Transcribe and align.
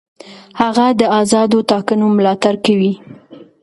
هغه 0.59 0.85
د 0.99 1.01
آزادو 1.21 1.59
ټاکنو 1.69 2.05
ملاتړ 2.17 2.53
کوي. 2.65 2.93